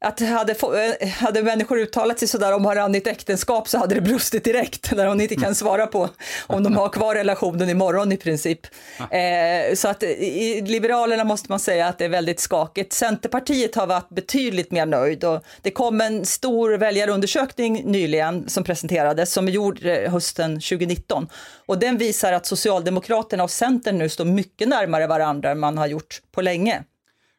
att 0.07 0.21
hade, 0.21 0.53
eh, 1.01 1.09
hade 1.09 1.43
människor 1.43 1.79
uttalat 1.79 2.19
sig 2.19 2.29
sådär 2.29 2.53
om 2.53 2.63
varannat 2.63 3.07
äktenskap 3.07 3.69
så 3.69 3.79
hade 3.79 3.95
det 3.95 4.01
brustit 4.01 4.45
direkt 4.45 4.93
när 4.97 5.07
hon 5.07 5.21
inte 5.21 5.35
kan 5.35 5.55
svara 5.55 5.87
på 5.87 6.09
om 6.47 6.63
de 6.63 6.77
har 6.77 6.89
kvar 6.89 7.15
relationen 7.15 7.69
imorgon 7.69 8.13
i 8.13 8.17
princip. 8.17 8.61
Eh, 8.99 9.75
så 9.75 9.89
att 9.89 10.03
i 10.03 10.61
Liberalerna 10.67 11.25
måste 11.25 11.53
man 11.53 11.61
säga 11.61 11.87
att 11.87 11.99
det 11.99 12.05
är 12.05 12.09
väldigt 12.09 12.41
skakigt. 12.41 12.93
Centerpartiet 12.93 13.75
har 13.75 13.87
varit 13.87 14.09
betydligt 14.09 14.71
mer 14.71 14.87
nöjd 14.87 15.25
och 15.25 15.45
det 15.63 15.71
kom 15.71 16.01
en 16.01 16.27
stor 16.27 16.71
väljarundersökning 16.71 17.83
nyligen 17.85 18.49
som 18.49 18.65
presenterades 18.65 19.33
som 19.33 19.49
är 19.49 19.53
gjord 19.53 19.85
hösten 19.87 20.55
2019 20.55 21.29
och 21.67 21.79
den 21.79 21.99
visar 21.99 22.33
att 22.33 22.47
Socialdemokraterna 22.47 23.45
och 23.45 23.51
Centern 23.51 23.99
nu 23.99 24.09
står 24.09 24.25
mycket 24.25 24.69
närmare 24.69 25.07
varandra 25.07 25.51
än 25.51 25.59
man 25.59 25.79
har 25.79 25.87
gjort 25.87 26.21
på 26.33 26.41
länge. 26.41 26.83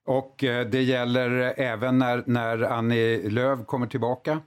Och 0.08 0.44
eh, 0.44 0.68
det 0.68 0.82
gäller 0.82 1.54
även 1.58 2.00
när, 2.00 2.24
när 2.26 2.62
Annie 2.62 3.30
Lööf 3.30 3.60
kommer 3.66 3.88
tillbaka? 3.88 4.42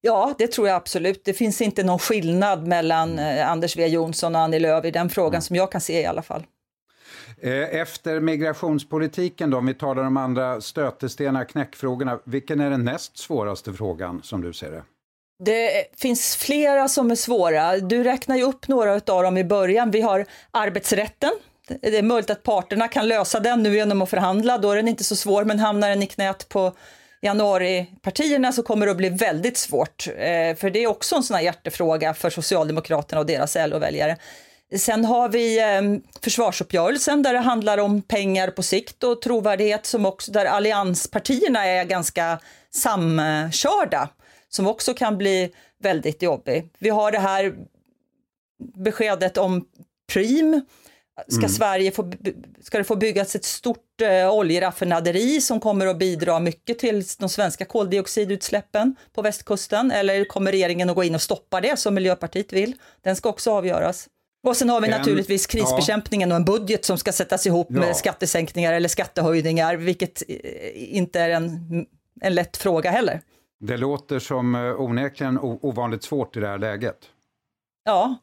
Ja, 0.00 0.34
det 0.38 0.46
tror 0.46 0.68
jag 0.68 0.76
absolut. 0.76 1.24
Det 1.24 1.32
finns 1.32 1.60
inte 1.60 1.84
någon 1.84 1.98
skillnad 1.98 2.66
mellan 2.66 3.18
eh, 3.18 3.50
Anders 3.50 3.74
W 3.76 3.94
Jonsson 3.94 4.34
och 4.34 4.40
Annie 4.40 4.58
Lööf 4.58 4.84
i 4.84 4.90
den 4.90 5.10
frågan 5.10 5.34
mm. 5.34 5.42
som 5.42 5.56
jag 5.56 5.72
kan 5.72 5.80
se 5.80 6.00
i 6.00 6.06
alla 6.06 6.22
fall. 6.22 6.46
Eh, 7.40 7.52
efter 7.52 8.20
migrationspolitiken 8.20 9.50
då, 9.50 9.58
om 9.58 9.66
vi 9.66 9.74
talar 9.74 10.02
om 10.04 10.16
andra 10.16 10.60
stötestenar, 10.60 11.44
knäckfrågorna, 11.44 12.18
vilken 12.24 12.60
är 12.60 12.70
den 12.70 12.84
näst 12.84 13.18
svåraste 13.18 13.72
frågan 13.72 14.22
som 14.22 14.42
du 14.42 14.52
ser 14.52 14.70
det? 14.70 14.82
Det 15.44 15.70
finns 15.96 16.36
flera 16.36 16.88
som 16.88 17.10
är 17.10 17.14
svåra. 17.14 17.76
Du 17.76 18.04
räknar 18.04 18.36
ju 18.36 18.42
upp 18.42 18.68
några 18.68 18.92
av 18.92 19.22
dem 19.22 19.36
i 19.36 19.44
början. 19.44 19.90
Vi 19.90 20.00
har 20.00 20.26
arbetsrätten. 20.50 21.32
Det 21.68 21.98
är 21.98 22.02
möjligt 22.02 22.30
att 22.30 22.42
parterna 22.42 22.88
kan 22.88 23.08
lösa 23.08 23.40
den 23.40 23.62
nu 23.62 23.76
genom 23.76 24.02
att 24.02 24.10
förhandla, 24.10 24.58
då 24.58 24.70
är 24.70 24.76
den 24.76 24.88
inte 24.88 25.04
så 25.04 25.16
svår, 25.16 25.44
men 25.44 25.58
hamnar 25.58 25.88
den 25.88 26.02
i 26.02 26.06
knät 26.06 26.48
på 26.48 26.72
januaripartierna 27.22 28.52
så 28.52 28.62
kommer 28.62 28.86
det 28.86 28.92
att 28.92 28.98
bli 28.98 29.08
väldigt 29.08 29.56
svårt. 29.56 30.08
Eh, 30.08 30.56
för 30.56 30.70
det 30.70 30.82
är 30.82 30.86
också 30.86 31.16
en 31.16 31.22
sån 31.22 31.36
här 31.36 31.42
hjärtefråga 31.42 32.14
för 32.14 32.30
Socialdemokraterna 32.30 33.20
och 33.20 33.26
deras 33.26 33.56
LO-väljare. 33.56 34.16
Sen 34.78 35.04
har 35.04 35.28
vi 35.28 35.60
eh, 35.60 35.82
försvarsuppgörelsen 36.22 37.22
där 37.22 37.32
det 37.32 37.38
handlar 37.38 37.78
om 37.78 38.02
pengar 38.02 38.50
på 38.50 38.62
sikt 38.62 39.04
och 39.04 39.22
trovärdighet 39.22 39.86
som 39.86 40.06
också 40.06 40.32
där 40.32 40.44
allianspartierna 40.44 41.66
är 41.66 41.84
ganska 41.84 42.38
samkörda 42.74 44.08
som 44.48 44.66
också 44.66 44.94
kan 44.94 45.18
bli 45.18 45.50
väldigt 45.82 46.22
jobbig. 46.22 46.68
Vi 46.78 46.88
har 46.88 47.12
det 47.12 47.18
här 47.18 47.54
beskedet 48.74 49.38
om 49.38 49.64
Prim. 50.12 50.64
Ska 51.28 51.38
mm. 51.38 51.48
Sverige 51.48 51.90
få, 51.90 52.12
ska 52.60 52.78
det 52.78 52.84
få 52.84 52.96
byggas 52.96 53.34
ett 53.34 53.44
stort 53.44 54.00
eh, 54.02 54.34
oljeraffinaderi 54.34 55.40
som 55.40 55.60
kommer 55.60 55.86
att 55.86 55.98
bidra 55.98 56.40
mycket 56.40 56.78
till 56.78 57.04
de 57.18 57.28
svenska 57.28 57.64
koldioxidutsläppen 57.64 58.96
på 59.12 59.22
västkusten? 59.22 59.90
Eller 59.90 60.24
kommer 60.24 60.52
regeringen 60.52 60.90
att 60.90 60.96
gå 60.96 61.04
in 61.04 61.14
och 61.14 61.22
stoppa 61.22 61.60
det 61.60 61.78
som 61.78 61.94
Miljöpartiet 61.94 62.52
vill? 62.52 62.74
Den 63.02 63.16
ska 63.16 63.28
också 63.28 63.50
avgöras. 63.50 64.08
Och 64.46 64.56
sen 64.56 64.68
har 64.68 64.80
vi 64.80 64.88
en, 64.88 64.98
naturligtvis 64.98 65.46
krisbekämpningen 65.46 66.30
ja. 66.30 66.34
och 66.34 66.38
en 66.38 66.44
budget 66.44 66.84
som 66.84 66.98
ska 66.98 67.12
sättas 67.12 67.46
ihop 67.46 67.66
ja. 67.70 67.80
med 67.80 67.96
skattesänkningar 67.96 68.72
eller 68.72 68.88
skattehöjningar, 68.88 69.76
vilket 69.76 70.22
eh, 70.28 70.96
inte 70.96 71.20
är 71.20 71.30
en, 71.30 71.86
en 72.20 72.34
lätt 72.34 72.56
fråga 72.56 72.90
heller. 72.90 73.20
Det 73.60 73.76
låter 73.76 74.18
som 74.18 74.54
eh, 74.54 74.80
onekligen 74.80 75.38
ovanligt 75.38 76.02
svårt 76.02 76.36
i 76.36 76.40
det 76.40 76.48
här 76.48 76.58
läget. 76.58 76.98
Ja, 77.84 78.16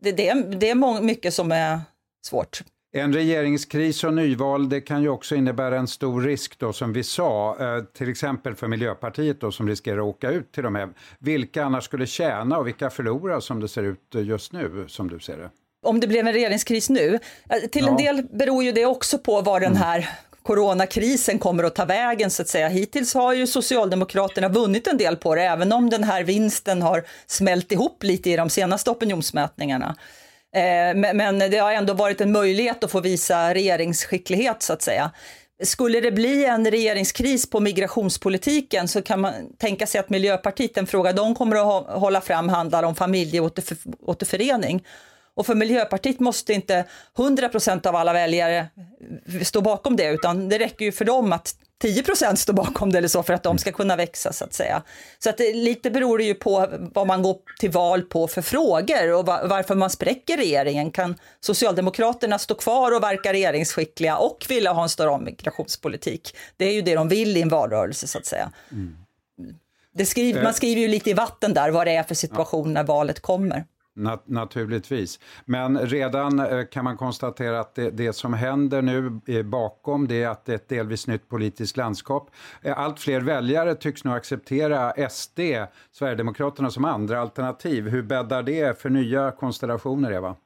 det, 0.00 0.12
det, 0.12 0.34
det 0.34 0.70
är 0.70 1.00
mycket 1.02 1.34
som 1.34 1.52
är 1.52 1.80
svårt. 2.28 2.62
En 2.92 3.12
regeringskris 3.12 4.04
och 4.04 4.14
nyval 4.14 4.68
det 4.68 4.80
kan 4.80 5.02
ju 5.02 5.08
också 5.08 5.34
innebära 5.34 5.78
en 5.78 5.88
stor 5.88 6.22
risk 6.22 6.58
då 6.58 6.72
som 6.72 6.92
vi 6.92 7.02
sa, 7.02 7.56
eh, 7.60 7.84
till 7.84 8.10
exempel 8.10 8.54
för 8.54 8.68
Miljöpartiet 8.68 9.40
då 9.40 9.52
som 9.52 9.68
riskerar 9.68 9.98
att 9.98 10.04
åka 10.04 10.30
ut 10.30 10.52
till 10.52 10.62
de 10.62 10.74
här. 10.74 10.88
Vilka 11.18 11.64
annars 11.64 11.84
skulle 11.84 12.06
tjäna 12.06 12.58
och 12.58 12.66
vilka 12.66 12.90
förlorar 12.90 13.40
som 13.40 13.60
det 13.60 13.68
ser 13.68 13.82
ut 13.82 14.14
just 14.14 14.52
nu 14.52 14.84
som 14.88 15.08
du 15.08 15.20
ser 15.20 15.36
det? 15.36 15.50
Om 15.86 16.00
det 16.00 16.06
blev 16.06 16.26
en 16.26 16.32
regeringskris 16.32 16.88
nu, 16.90 17.18
eh, 17.50 17.68
till 17.70 17.84
ja. 17.84 17.90
en 17.90 17.96
del 17.96 18.26
beror 18.32 18.64
ju 18.64 18.72
det 18.72 18.86
också 18.86 19.18
på 19.18 19.40
var 19.40 19.60
den 19.60 19.70
mm. 19.70 19.82
här 19.82 20.08
coronakrisen 20.42 21.38
kommer 21.38 21.64
att 21.64 21.74
ta 21.74 21.84
vägen 21.84 22.30
så 22.30 22.42
att 22.42 22.48
säga. 22.48 22.68
Hittills 22.68 23.14
har 23.14 23.34
ju 23.34 23.46
Socialdemokraterna 23.46 24.48
vunnit 24.48 24.86
en 24.86 24.96
del 24.96 25.16
på 25.16 25.34
det, 25.34 25.42
även 25.42 25.72
om 25.72 25.90
den 25.90 26.04
här 26.04 26.24
vinsten 26.24 26.82
har 26.82 27.04
smält 27.26 27.72
ihop 27.72 28.02
lite 28.02 28.30
i 28.30 28.36
de 28.36 28.50
senaste 28.50 28.90
opinionsmätningarna. 28.90 29.96
Eh, 30.54 31.14
men 31.14 31.38
det 31.38 31.58
har 31.58 31.72
ändå 31.72 31.94
varit 31.94 32.20
en 32.20 32.32
möjlighet 32.32 32.84
att 32.84 32.90
få 32.90 33.00
visa 33.00 33.54
regeringsskicklighet 33.54 34.62
så 34.62 34.72
att 34.72 34.82
säga. 34.82 35.10
Skulle 35.62 36.00
det 36.00 36.12
bli 36.12 36.44
en 36.44 36.70
regeringskris 36.70 37.50
på 37.50 37.60
migrationspolitiken 37.60 38.88
så 38.88 39.02
kan 39.02 39.20
man 39.20 39.32
tänka 39.58 39.86
sig 39.86 39.98
att 39.98 40.10
Miljöpartiet, 40.10 40.76
en 40.76 40.86
fråga 40.86 41.12
de 41.12 41.34
kommer 41.34 41.78
att 41.78 41.86
hålla 42.00 42.20
fram 42.20 42.48
handlar 42.48 42.82
om 42.82 42.94
familjeåterförening. 42.94 44.84
Och 45.38 45.46
för 45.46 45.54
Miljöpartiet 45.54 46.20
måste 46.20 46.52
inte 46.52 46.84
100% 47.16 47.86
av 47.86 47.96
alla 47.96 48.12
väljare 48.12 48.68
stå 49.42 49.60
bakom 49.60 49.96
det, 49.96 50.06
utan 50.06 50.48
det 50.48 50.58
räcker 50.58 50.84
ju 50.84 50.92
för 50.92 51.04
dem 51.04 51.32
att 51.32 51.54
10% 51.82 52.34
står 52.34 52.52
bakom 52.52 52.92
det 52.92 52.98
eller 52.98 53.08
så 53.08 53.22
för 53.22 53.32
att 53.32 53.42
de 53.42 53.58
ska 53.58 53.72
kunna 53.72 53.96
växa 53.96 54.32
så 54.32 54.44
att 54.44 54.54
säga. 54.54 54.82
Så 55.18 55.30
att 55.30 55.38
det, 55.38 55.52
lite 55.52 55.90
beror 55.90 56.18
det 56.18 56.24
ju 56.24 56.34
på 56.34 56.68
vad 56.94 57.06
man 57.06 57.22
går 57.22 57.36
till 57.58 57.70
val 57.70 58.02
på 58.02 58.28
för 58.28 58.42
frågor 58.42 59.12
och 59.12 59.26
var, 59.26 59.48
varför 59.48 59.74
man 59.74 59.90
spräcker 59.90 60.36
regeringen. 60.36 60.90
Kan 60.90 61.14
Socialdemokraterna 61.40 62.38
stå 62.38 62.54
kvar 62.54 62.96
och 62.96 63.02
verka 63.02 63.32
regeringsskickliga 63.32 64.16
och 64.16 64.46
vilja 64.48 64.72
ha 64.72 64.82
en 64.82 64.88
större 64.88 65.18
migrationspolitik? 65.18 66.36
Det 66.56 66.64
är 66.64 66.72
ju 66.72 66.82
det 66.82 66.94
de 66.94 67.08
vill 67.08 67.36
i 67.36 67.42
en 67.42 67.48
valrörelse 67.48 68.06
så 68.06 68.18
att 68.18 68.26
säga. 68.26 68.52
Mm. 68.72 68.96
Skriver, 70.06 70.42
man 70.42 70.54
skriver 70.54 70.80
ju 70.80 70.88
lite 70.88 71.10
i 71.10 71.14
vatten 71.14 71.54
där 71.54 71.70
vad 71.70 71.86
det 71.86 71.92
är 71.92 72.02
för 72.02 72.14
situation 72.14 72.74
när 72.74 72.84
valet 72.84 73.20
kommer. 73.20 73.64
Nat 73.98 74.28
naturligtvis. 74.28 75.20
Men 75.44 75.78
redan 75.78 76.38
eh, 76.38 76.64
kan 76.64 76.84
man 76.84 76.96
konstatera 76.96 77.60
att 77.60 77.74
det, 77.74 77.90
det, 77.90 78.12
som 78.12 78.34
händer 78.34 78.82
nu 78.82 79.20
eh, 79.26 79.42
bakom 79.42 80.08
det 80.08 80.22
är 80.22 80.28
att 80.28 80.44
det 80.44 80.52
är 80.52 80.56
ett 80.56 80.68
delvis 80.68 81.06
nytt 81.06 81.28
politiskt 81.28 81.76
landskap. 81.76 82.30
Eh, 82.62 82.78
allt 82.78 83.00
fler 83.00 83.20
väljare 83.20 83.74
tycks 83.74 84.04
nu 84.04 84.10
acceptera 84.10 85.08
SD, 85.10 85.40
Sverigedemokraterna, 85.92 86.70
som 86.70 86.84
andra 86.84 87.20
alternativ. 87.20 87.88
Hur 87.88 88.02
bäddar 88.02 88.42
det 88.42 88.80
för 88.80 88.90
nya 88.90 89.30
konstellationer, 89.30 90.12
Eva? 90.12 90.36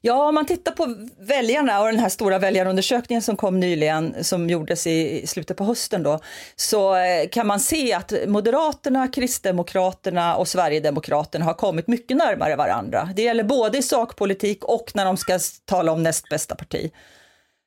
Ja, 0.00 0.28
om 0.28 0.34
man 0.34 0.46
tittar 0.46 0.72
på 0.72 0.96
väljarna 1.18 1.80
och 1.80 1.86
den 1.86 1.98
här 1.98 2.08
stora 2.08 2.38
väljarundersökningen 2.38 3.22
som 3.22 3.36
kom 3.36 3.60
nyligen, 3.60 4.24
som 4.24 4.50
gjordes 4.50 4.86
i 4.86 5.26
slutet 5.26 5.56
på 5.56 5.64
hösten 5.64 6.02
då, 6.02 6.20
så 6.56 6.96
eh, 6.96 7.28
kan 7.32 7.46
man 7.46 7.60
se 7.60 7.92
att 7.92 8.12
Moderaterna, 8.26 9.08
Kristdemokraterna 9.08 10.36
och 10.36 10.48
Sverigedemokraterna 10.48 11.44
har 11.44 11.54
kommit 11.54 11.86
mycket 11.86 12.16
närmare 12.16 12.56
varandra. 12.56 13.10
Det 13.16 13.22
gäller 13.22 13.44
både 13.44 13.78
i 13.78 13.82
sakpolitik 13.82 14.64
och 14.64 14.92
när 14.94 15.04
de 15.04 15.16
ska 15.16 15.38
tala 15.64 15.92
om 15.92 16.02
näst 16.02 16.28
bästa 16.28 16.54
parti 16.54 16.90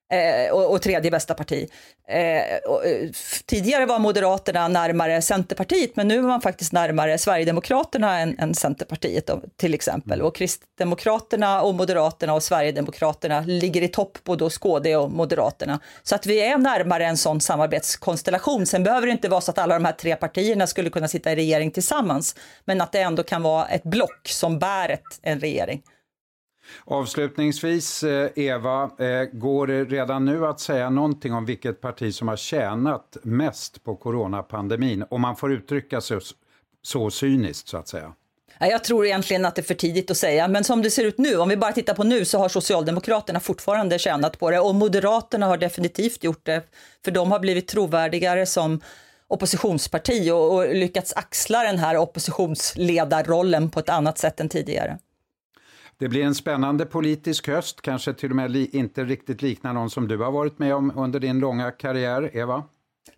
eh, 0.10 0.52
och, 0.52 0.72
och, 0.72 0.82
tredje 0.82 1.12
bästa 1.12 1.34
parti. 1.34 1.70
Eh, 2.08 2.70
och, 2.70 2.86
eh, 2.86 3.10
tidigare 3.46 3.86
var 3.86 4.00
Moderaterna 4.00 4.68
närmare 4.68 5.22
Centerpartiet 5.22 5.96
men 5.96 6.08
nu 6.08 6.18
är 6.18 6.22
man 6.22 6.42
faktiskt 6.42 6.74
närmare 6.74 7.18
Sverigedemokraterna 7.18 8.20
än, 8.20 8.40
än 8.40 8.56
Centerpartiet 8.56 9.28
då, 9.28 9.42
till 9.58 9.74
exempel. 9.74 10.22
Och 10.22 10.36
Kristdemokraterna 10.36 11.62
och 11.62 11.76
Moderaterna 11.76 12.34
och 12.34 12.44
Sverigedemokraterna 12.44 13.42
ligger 13.42 13.82
i 13.82 13.88
topp 13.88 14.18
både 14.24 14.44
hos 14.44 14.58
KD 14.58 14.96
och 14.96 15.12
Moderaterna. 15.12 15.80
Så 16.04 16.16
att 16.16 16.26
vi 16.26 16.40
är 16.40 16.58
närmare 16.58 17.06
en 17.06 17.18
sån 17.18 17.42
samarbetskonstellation. 17.42 18.66
Sen 18.66 18.84
behöver 18.84 19.08
det 19.08 19.12
inte 19.12 19.30
vara 19.30 19.42
så 19.42 19.52
att 19.52 19.58
alla 19.58 19.74
de 19.74 19.86
här 19.86 19.92
tre 19.92 20.16
partierna 20.16 20.68
skulle 20.68 20.90
kunna 20.90 21.08
sitta 21.08 21.32
i 21.32 21.36
regering 21.36 21.72
tillsammans, 21.72 22.36
men 22.66 22.82
att 22.82 22.92
det 22.92 23.00
ändå 23.02 23.24
kan 23.24 23.44
vara 23.44 23.68
ett 23.68 23.84
block 23.84 24.28
som 24.28 24.60
bär 24.60 24.90
ett, 24.90 25.20
en 25.22 25.40
regering. 25.40 25.82
Avslutningsvis, 26.86 28.04
eh, 28.04 28.30
Eva, 28.36 28.84
eh, 28.84 29.24
går 29.32 29.68
det 29.68 29.84
redan 29.84 30.26
nu 30.26 30.46
att 30.46 30.60
säga 30.60 30.90
någonting 30.90 31.34
om 31.34 31.46
vilket 31.46 31.82
parti 31.82 32.14
som 32.14 32.28
har 32.28 32.38
tjänat 32.38 33.18
mest 33.24 33.84
på 33.84 33.96
coronapandemin, 33.96 35.06
om 35.10 35.22
man 35.22 35.36
får 35.36 35.54
uttrycka 35.54 36.02
sig 36.02 36.20
så 36.82 37.10
cyniskt 37.10 37.68
så 37.68 37.78
att 37.78 37.88
säga? 37.88 38.14
Jag 38.60 38.84
tror 38.84 39.06
egentligen 39.06 39.46
att 39.46 39.56
det 39.56 39.62
är 39.62 39.64
för 39.64 39.74
tidigt 39.74 40.12
att 40.12 40.18
säga, 40.18 40.48
men 40.48 40.64
som 40.64 40.82
det 40.82 40.92
ser 40.92 41.06
ut 41.06 41.18
nu, 41.18 41.38
om 41.38 41.50
vi 41.50 41.58
bara 41.58 41.72
tittar 41.72 41.94
på 41.94 42.04
nu, 42.04 42.26
så 42.26 42.38
har 42.38 42.50
Socialdemokraterna 42.50 43.40
fortfarande 43.40 44.00
tjänat 44.00 44.40
på 44.40 44.52
det 44.52 44.60
och 44.60 44.76
Moderaterna 44.76 45.46
har 45.46 45.58
definitivt 45.58 46.24
gjort 46.24 46.46
det, 46.46 46.64
för 47.06 47.12
de 47.12 47.32
har 47.32 47.40
blivit 47.40 47.68
trovärdigare 47.68 48.46
som 48.46 48.82
oppositionsparti 49.28 50.32
och, 50.32 50.56
och 50.56 50.76
lyckats 50.76 51.14
axla 51.14 51.64
den 51.64 51.78
här 51.80 51.98
oppositionsledarrollen 51.98 53.70
på 53.70 53.80
ett 53.80 53.90
annat 53.90 54.18
sätt 54.18 54.40
än 54.40 54.50
tidigare. 54.50 54.98
Det 56.00 56.08
blir 56.08 56.24
en 56.24 56.36
spännande 56.36 56.86
politisk 56.86 57.48
höst, 57.48 57.82
kanske 57.82 58.14
till 58.14 58.30
och 58.30 58.36
med 58.36 58.56
inte 58.56 59.04
riktigt 59.04 59.42
liknar 59.42 59.74
någon 59.74 59.90
som 59.90 60.08
du 60.08 60.18
har 60.18 60.32
varit 60.32 60.60
med 60.60 60.76
om 60.76 60.92
under 60.96 61.20
din 61.20 61.40
långa 61.40 61.72
karriär, 61.72 62.38
Eva? 62.38 62.64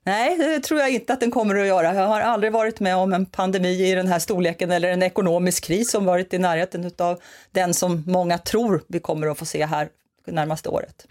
Nej, 0.04 0.38
det 0.38 0.60
tror 0.60 0.80
jag 0.80 0.90
inte 0.90 1.14
att 1.14 1.20
den 1.20 1.32
kommer 1.32 1.56
att 1.56 1.68
göra. 1.68 1.94
Jag 1.94 2.08
har 2.08 2.22
aldrig 2.22 2.54
varit 2.54 2.80
med 2.80 2.96
om 2.96 3.14
en 3.14 3.26
pandemi 3.26 3.92
i 3.92 3.96
den 3.96 4.08
här 4.08 4.20
storleken 4.20 4.72
eller 4.72 4.90
en 4.90 5.04
ekonomisk 5.04 5.64
kris 5.64 5.92
som 5.92 6.06
varit 6.06 6.34
i 6.34 6.38
närheten 6.38 6.92
av 6.98 7.22
den 7.52 7.74
som 7.74 8.04
många 8.08 8.38
tror 8.38 8.84
vi 8.88 9.00
kommer 9.00 9.28
att 9.28 9.38
få 9.38 9.46
se 9.46 9.66
här 9.66 9.90
närmaste 10.28 10.70
året. 10.70 11.08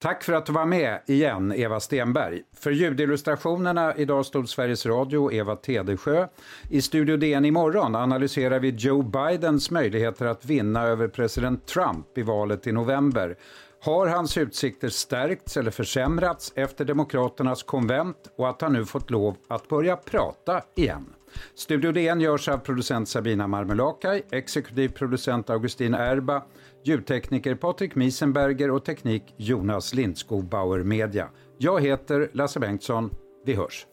Tack 0.00 0.22
för 0.24 0.32
att 0.32 0.46
du 0.46 0.52
var 0.52 0.64
med 0.64 1.00
igen, 1.06 1.52
Eva 1.52 1.80
Stenberg. 1.80 2.42
För 2.56 2.70
ljudillustrationerna 2.70 3.94
idag 3.96 4.26
stod 4.26 4.48
Sveriges 4.48 4.86
Radio 4.86 5.18
och 5.18 5.32
Eva 5.32 5.56
Tedesjö. 5.56 6.28
I 6.70 6.82
Studio 6.82 7.16
DN 7.16 7.44
imorgon 7.44 7.94
analyserar 7.94 8.60
vi 8.60 8.68
Joe 8.68 9.02
Bidens 9.02 9.70
möjligheter 9.70 10.26
att 10.26 10.44
vinna 10.44 10.82
över 10.82 11.08
president 11.08 11.66
Trump 11.66 12.18
i 12.18 12.22
valet 12.22 12.66
i 12.66 12.72
november. 12.72 13.36
Har 13.80 14.06
hans 14.06 14.38
utsikter 14.38 14.88
stärkts 14.88 15.56
eller 15.56 15.70
försämrats 15.70 16.52
efter 16.56 16.84
Demokraternas 16.84 17.62
konvent 17.62 18.32
och 18.36 18.48
att 18.48 18.60
han 18.60 18.72
nu 18.72 18.84
fått 18.84 19.10
lov 19.10 19.36
att 19.48 19.68
börja 19.68 19.96
prata 19.96 20.62
igen? 20.76 21.14
Studio 21.54 21.92
DN 21.92 22.20
görs 22.20 22.48
av 22.48 22.58
producent 22.58 23.08
Sabina 23.08 23.46
Marmelakai, 23.46 24.22
exekutiv 24.30 24.88
producent 24.88 25.50
Augustin 25.50 25.94
Erba, 25.94 26.42
ljudtekniker 26.84 27.54
Patrik 27.54 27.94
Miesenberger 27.94 28.70
och 28.70 28.84
teknik 28.84 29.34
Jonas 29.36 29.94
Lindskog 29.94 30.44
Bauer 30.44 30.82
Media. 30.82 31.28
Jag 31.58 31.80
heter 31.80 32.30
Lasse 32.32 32.60
Bengtsson. 32.60 33.10
Vi 33.44 33.54
hörs! 33.54 33.86